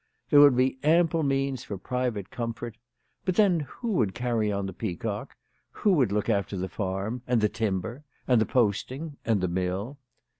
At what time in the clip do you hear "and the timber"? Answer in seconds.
7.27-8.03